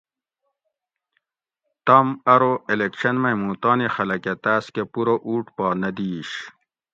تم 1.85 2.07
ارو 2.33 2.53
الیکشن 2.71 3.15
مئ 3.21 3.35
مُوں 3.39 3.55
تانی 3.61 3.87
خلک 3.95 4.25
اۤ 4.31 4.37
تاۤس 4.43 4.65
کہ 4.73 4.83
پورہ 4.91 5.15
اُوٹ 5.27 5.45
پا 5.55 5.67
نہ 5.81 5.89
دِیش 5.97 6.31